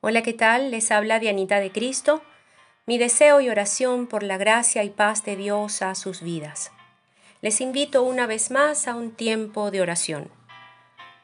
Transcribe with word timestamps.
Hola, 0.00 0.22
¿qué 0.22 0.32
tal? 0.32 0.70
Les 0.70 0.92
habla 0.92 1.18
Dianita 1.18 1.58
de 1.58 1.72
Cristo. 1.72 2.22
Mi 2.86 2.98
deseo 2.98 3.40
y 3.40 3.48
oración 3.48 4.06
por 4.06 4.22
la 4.22 4.36
gracia 4.36 4.84
y 4.84 4.90
paz 4.90 5.24
de 5.24 5.34
Dios 5.34 5.82
a 5.82 5.96
sus 5.96 6.22
vidas. 6.22 6.70
Les 7.40 7.60
invito 7.60 8.04
una 8.04 8.28
vez 8.28 8.52
más 8.52 8.86
a 8.86 8.94
un 8.94 9.10
tiempo 9.10 9.72
de 9.72 9.80
oración. 9.80 10.30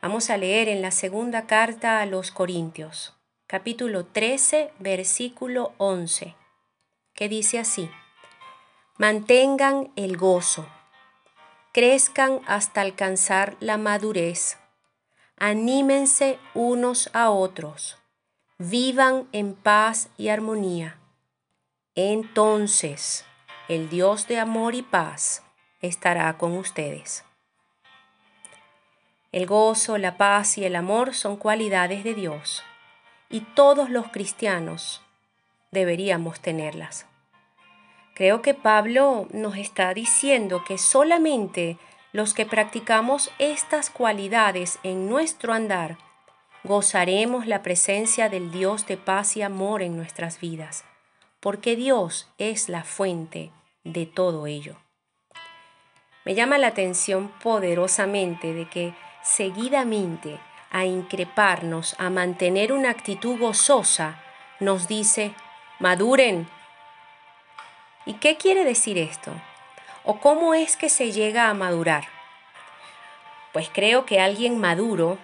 Vamos 0.02 0.28
a 0.28 0.38
leer 0.38 0.68
en 0.68 0.82
la 0.82 0.90
segunda 0.90 1.46
carta 1.46 2.00
a 2.00 2.06
los 2.06 2.32
Corintios, 2.32 3.14
capítulo 3.46 4.06
13, 4.06 4.72
versículo 4.80 5.72
11, 5.78 6.34
que 7.14 7.28
dice 7.28 7.60
así, 7.60 7.88
Mantengan 8.98 9.92
el 9.94 10.16
gozo, 10.16 10.66
crezcan 11.72 12.40
hasta 12.48 12.80
alcanzar 12.80 13.56
la 13.60 13.78
madurez, 13.78 14.58
anímense 15.36 16.40
unos 16.54 17.08
a 17.12 17.30
otros 17.30 17.98
vivan 18.58 19.26
en 19.32 19.54
paz 19.54 20.08
y 20.16 20.28
armonía. 20.28 20.96
Entonces 21.96 23.24
el 23.68 23.88
Dios 23.88 24.28
de 24.28 24.38
amor 24.38 24.76
y 24.76 24.82
paz 24.82 25.42
estará 25.80 26.38
con 26.38 26.52
ustedes. 26.56 27.24
El 29.32 29.46
gozo, 29.46 29.98
la 29.98 30.16
paz 30.16 30.56
y 30.58 30.64
el 30.64 30.76
amor 30.76 31.14
son 31.14 31.36
cualidades 31.36 32.04
de 32.04 32.14
Dios 32.14 32.62
y 33.28 33.40
todos 33.40 33.90
los 33.90 34.08
cristianos 34.10 35.02
deberíamos 35.72 36.38
tenerlas. 36.38 37.06
Creo 38.14 38.40
que 38.40 38.54
Pablo 38.54 39.26
nos 39.32 39.56
está 39.56 39.92
diciendo 39.92 40.62
que 40.64 40.78
solamente 40.78 41.76
los 42.12 42.32
que 42.32 42.46
practicamos 42.46 43.32
estas 43.40 43.90
cualidades 43.90 44.78
en 44.84 45.08
nuestro 45.08 45.52
andar 45.52 45.98
gozaremos 46.64 47.46
la 47.46 47.62
presencia 47.62 48.30
del 48.30 48.50
Dios 48.50 48.86
de 48.86 48.96
paz 48.96 49.36
y 49.36 49.42
amor 49.42 49.82
en 49.82 49.96
nuestras 49.96 50.40
vidas, 50.40 50.84
porque 51.38 51.76
Dios 51.76 52.28
es 52.38 52.70
la 52.70 52.84
fuente 52.84 53.50
de 53.84 54.06
todo 54.06 54.46
ello. 54.46 54.76
Me 56.24 56.34
llama 56.34 56.56
la 56.56 56.68
atención 56.68 57.28
poderosamente 57.42 58.54
de 58.54 58.66
que 58.66 58.94
seguidamente 59.22 60.40
a 60.70 60.86
increparnos, 60.86 61.94
a 61.98 62.08
mantener 62.08 62.72
una 62.72 62.90
actitud 62.90 63.38
gozosa, 63.38 64.22
nos 64.58 64.88
dice, 64.88 65.34
maduren. 65.78 66.48
¿Y 68.06 68.14
qué 68.14 68.36
quiere 68.36 68.64
decir 68.64 68.96
esto? 68.96 69.32
¿O 70.02 70.18
cómo 70.18 70.54
es 70.54 70.76
que 70.76 70.88
se 70.88 71.12
llega 71.12 71.50
a 71.50 71.54
madurar? 71.54 72.04
Pues 73.52 73.70
creo 73.72 74.06
que 74.06 74.18
alguien 74.18 74.58
maduro 74.58 75.18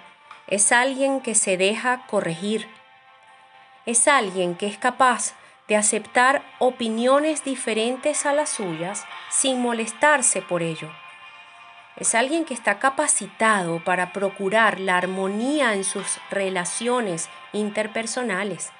es 0.50 0.72
alguien 0.72 1.20
que 1.20 1.36
se 1.36 1.56
deja 1.56 2.06
corregir. 2.08 2.68
Es 3.86 4.08
alguien 4.08 4.56
que 4.56 4.66
es 4.66 4.76
capaz 4.76 5.34
de 5.68 5.76
aceptar 5.76 6.42
opiniones 6.58 7.44
diferentes 7.44 8.26
a 8.26 8.32
las 8.32 8.50
suyas 8.50 9.04
sin 9.30 9.60
molestarse 9.60 10.42
por 10.42 10.62
ello. 10.62 10.90
Es 11.96 12.16
alguien 12.16 12.44
que 12.44 12.54
está 12.54 12.80
capacitado 12.80 13.82
para 13.84 14.12
procurar 14.12 14.80
la 14.80 14.96
armonía 14.96 15.74
en 15.74 15.84
sus 15.84 16.18
relaciones 16.30 17.28
interpersonales. 17.52 18.72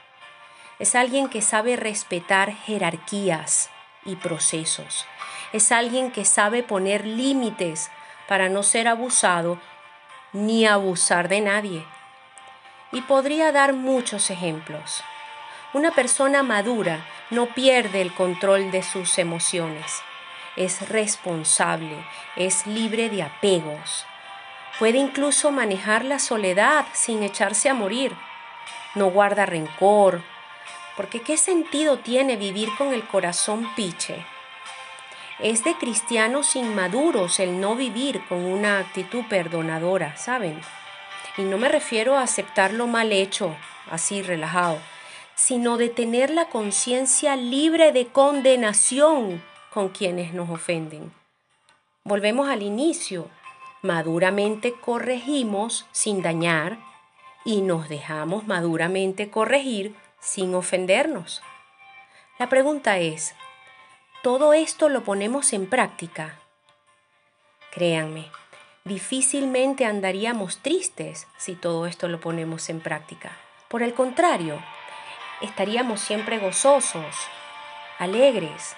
Es 0.81 0.97
alguien 0.97 1.29
que 1.29 1.43
sabe 1.43 1.77
respetar 1.77 2.53
jerarquías 2.53 3.71
y 4.05 4.17
procesos. 4.17 5.07
Es 5.53 5.71
alguien 5.71 6.11
que 6.11 6.25
sabe 6.25 6.63
poner 6.63 7.07
límites 7.07 7.91
para 8.27 8.49
no 8.49 8.63
ser 8.63 8.89
abusado 8.89 9.61
ni 10.33 10.67
abusar 10.67 11.29
de 11.29 11.41
nadie. 11.41 11.85
Y 12.93 13.03
podría 13.03 13.53
dar 13.53 13.73
muchos 13.73 14.31
ejemplos. 14.31 15.03
Una 15.73 15.93
persona 15.93 16.43
madura 16.43 17.07
no 17.31 17.47
pierde 17.47 18.01
el 18.01 18.13
control 18.15 18.71
de 18.71 18.83
sus 18.83 19.19
emociones. 19.19 20.03
Es 20.57 20.89
responsable, 20.89 22.05
es 22.37 22.67
libre 22.67 23.09
de 23.09 23.23
apegos. 23.23 24.05
Puede 24.79 24.99
incluso 24.99 25.53
manejar 25.53 26.05
la 26.05 26.19
soledad 26.19 26.87
sin 26.93 27.23
echarse 27.23 27.69
a 27.69 27.75
morir. 27.75 28.17
No 28.95 29.11
guarda 29.11 29.47
rencor, 29.47 30.23
porque 30.97 31.23
¿qué 31.23 31.37
sentido 31.37 31.99
tiene 31.99 32.37
vivir 32.37 32.69
con 32.77 32.93
el 32.93 33.07
corazón 33.07 33.73
piche? 33.77 34.27
Es 35.43 35.65
de 35.65 35.75
cristianos 35.75 36.55
inmaduros 36.55 37.41
el 37.41 37.61
no 37.61 37.75
vivir 37.75 38.23
con 38.29 38.45
una 38.45 38.79
actitud 38.79 39.25
perdonadora, 39.29 40.15
¿saben? 40.19 40.61
Y 41.39 41.43
no 41.43 41.57
me 41.57 41.71
refiero 41.71 42.17
a 42.17 42.23
aceptar 42.23 42.75
lo 42.75 42.87
mal 42.87 43.11
hecho, 43.11 43.57
así 43.91 44.21
relajado, 44.21 44.79
sino 45.35 45.79
de 45.79 45.89
tener 45.89 46.29
la 46.29 46.51
conciencia 46.51 47.37
libre 47.37 47.93
de 47.93 48.09
condenación 48.09 49.43
con 49.73 49.89
quienes 49.89 50.35
nos 50.35 50.51
ofenden. 50.51 51.11
Volvemos 52.05 52.51
al 52.51 52.63
inicio. 52.63 53.29
Maduramente 53.81 54.75
corregimos 54.75 55.87
sin 55.91 56.21
dañar 56.21 56.77
y 57.47 57.63
nos 57.63 57.89
dejamos 57.89 58.47
maduramente 58.47 59.31
corregir 59.31 59.95
sin 60.21 60.55
ofendernos. 60.55 61.41
La 62.39 62.51
pregunta 62.51 62.99
es, 62.99 63.35
todo 64.23 64.53
esto 64.53 64.91
lo 64.91 65.03
ponemos 65.03 65.55
en 65.55 65.67
práctica. 65.67 66.37
Créanme, 67.71 68.31
difícilmente 68.85 69.87
andaríamos 69.87 70.59
tristes 70.59 71.27
si 71.39 71.55
todo 71.55 71.87
esto 71.87 72.07
lo 72.07 72.21
ponemos 72.21 72.69
en 72.69 72.81
práctica. 72.81 73.33
Por 73.69 73.83
el 73.83 73.95
contrario, 73.95 74.63
estaríamos 75.41 76.01
siempre 76.01 76.39
gozosos, 76.39 77.17
alegres, 77.99 78.77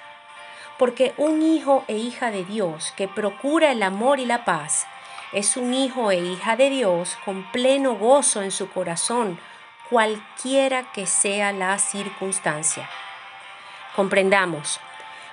porque 0.78 1.12
un 1.16 1.42
hijo 1.42 1.84
e 1.88 1.97
hija 1.97 2.30
de 2.30 2.44
Dios 2.44 2.92
que 2.97 3.09
procura 3.09 3.72
el 3.72 3.82
amor 3.82 4.20
y 4.20 4.26
la 4.26 4.44
paz 4.44 4.86
es 5.32 5.56
un 5.56 5.74
hijo 5.74 6.12
e 6.12 6.19
hija 6.19 6.54
de 6.54 6.70
Dios 6.70 7.19
con 7.24 7.50
pleno 7.50 7.97
gozo 7.97 8.42
en 8.42 8.53
su 8.53 8.69
corazón, 8.70 9.41
cualquiera 9.91 10.92
que 10.92 11.06
sea 11.06 11.53
la 11.53 11.78
circunstancia. 11.78 12.88
Comprendamos, 13.97 14.78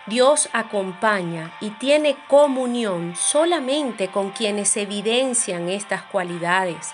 Dios 0.09 0.49
acompaña 0.53 1.55
y 1.61 1.69
tiene 1.69 2.17
comunión 2.27 3.15
solamente 3.15 4.07
con 4.09 4.31
quienes 4.31 4.75
evidencian 4.75 5.69
estas 5.69 6.01
cualidades, 6.01 6.93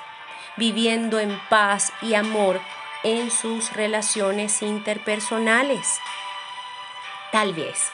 viviendo 0.57 1.19
en 1.19 1.39
paz 1.49 1.93
y 2.01 2.15
amor 2.15 2.59
en 3.03 3.31
sus 3.31 3.71
relaciones 3.71 4.61
interpersonales. 4.61 5.99
Tal 7.31 7.53
vez 7.53 7.91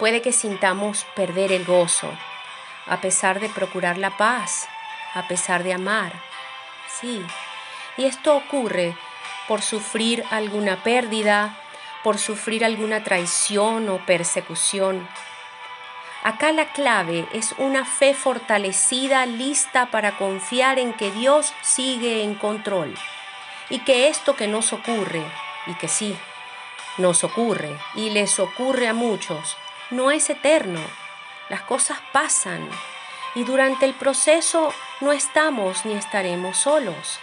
puede 0.00 0.20
que 0.20 0.32
sintamos 0.32 1.06
perder 1.14 1.52
el 1.52 1.64
gozo, 1.64 2.10
a 2.86 3.00
pesar 3.00 3.38
de 3.38 3.48
procurar 3.48 3.98
la 3.98 4.16
paz, 4.16 4.68
a 5.14 5.28
pesar 5.28 5.62
de 5.62 5.74
amar. 5.74 6.12
Sí, 7.00 7.24
y 7.96 8.04
esto 8.04 8.36
ocurre 8.36 8.96
por 9.46 9.62
sufrir 9.62 10.24
alguna 10.30 10.82
pérdida, 10.82 11.56
por 12.06 12.18
sufrir 12.18 12.64
alguna 12.64 13.02
traición 13.02 13.88
o 13.88 13.98
persecución. 14.06 15.08
Acá 16.22 16.52
la 16.52 16.66
clave 16.66 17.26
es 17.32 17.52
una 17.58 17.84
fe 17.84 18.14
fortalecida, 18.14 19.26
lista 19.26 19.86
para 19.86 20.16
confiar 20.16 20.78
en 20.78 20.92
que 20.92 21.10
Dios 21.10 21.52
sigue 21.62 22.22
en 22.22 22.36
control 22.36 22.94
y 23.70 23.80
que 23.80 24.06
esto 24.06 24.36
que 24.36 24.46
nos 24.46 24.72
ocurre, 24.72 25.24
y 25.66 25.74
que 25.74 25.88
sí, 25.88 26.16
nos 26.96 27.24
ocurre 27.24 27.76
y 27.96 28.10
les 28.10 28.38
ocurre 28.38 28.86
a 28.86 28.94
muchos, 28.94 29.56
no 29.90 30.12
es 30.12 30.30
eterno. 30.30 30.82
Las 31.48 31.62
cosas 31.62 31.98
pasan 32.12 32.68
y 33.34 33.42
durante 33.42 33.84
el 33.84 33.94
proceso 33.94 34.72
no 35.00 35.10
estamos 35.10 35.84
ni 35.84 35.94
estaremos 35.94 36.56
solos. 36.56 37.18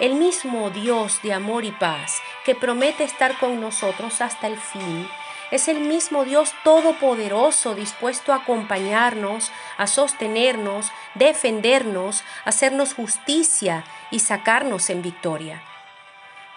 El 0.00 0.14
mismo 0.14 0.70
Dios 0.70 1.20
de 1.22 1.32
amor 1.32 1.64
y 1.64 1.72
paz 1.72 2.22
que 2.44 2.54
promete 2.54 3.02
estar 3.02 3.36
con 3.38 3.60
nosotros 3.60 4.20
hasta 4.20 4.46
el 4.46 4.56
fin, 4.56 5.08
es 5.50 5.66
el 5.66 5.80
mismo 5.80 6.24
Dios 6.24 6.54
todopoderoso 6.62 7.74
dispuesto 7.74 8.32
a 8.32 8.36
acompañarnos, 8.36 9.50
a 9.76 9.88
sostenernos, 9.88 10.92
defendernos, 11.16 12.22
hacernos 12.44 12.94
justicia 12.94 13.84
y 14.12 14.20
sacarnos 14.20 14.88
en 14.88 15.02
victoria. 15.02 15.62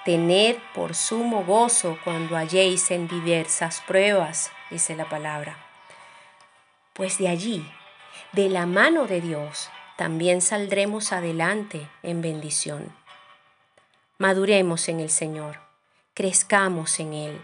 Tened 0.05 0.57
por 0.75 0.93
sumo 0.93 1.43
gozo 1.43 1.97
cuando 2.03 2.37
halléis 2.37 2.91
en 2.91 3.07
diversas 3.07 3.81
pruebas, 3.81 4.51
dice 4.69 4.95
la 4.95 5.05
palabra. 5.05 5.57
Pues 6.93 7.17
de 7.17 7.27
allí, 7.27 7.67
de 8.33 8.49
la 8.49 8.67
mano 8.67 9.07
de 9.07 9.19
Dios, 9.19 9.71
también 9.95 10.41
saldremos 10.41 11.11
adelante 11.11 11.87
en 12.03 12.21
bendición 12.21 13.00
maduremos 14.21 14.87
en 14.87 14.99
el 14.99 15.09
Señor, 15.09 15.57
crezcamos 16.13 16.99
en 16.99 17.13
Él, 17.13 17.41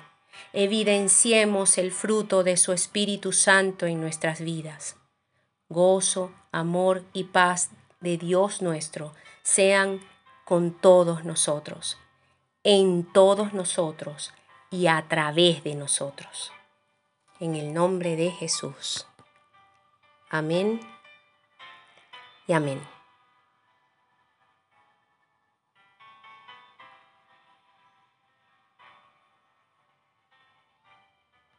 evidenciemos 0.54 1.80
el 1.80 1.92
fruto 1.92 2.44
de 2.44 2.56
su 2.56 2.72
Espíritu 2.72 3.34
Santo 3.34 3.88
en 3.88 4.00
nuestras 4.00 4.42
vidas. 4.42 4.96
Gozo, 5.70 6.32
amor 6.52 7.04
y 7.14 7.24
paz 7.24 7.72
de 8.00 8.20
Dios 8.20 8.62
nuestro 8.62 9.12
sean 9.42 10.02
con 10.46 10.72
todos 10.72 11.26
nosotros. 11.26 11.98
en 12.64 13.06
todos 13.14 13.54
nosotros 13.54 14.34
y 14.70 14.88
a 14.88 15.06
través 15.08 15.64
de 15.64 15.74
nosotros. 15.74 16.52
En 17.40 17.56
el 17.56 17.74
nombre 17.74 18.18
de 18.18 18.30
Jesús. 18.30 19.08
Amén 20.30 20.82
y 22.46 22.52
amén. 22.52 22.97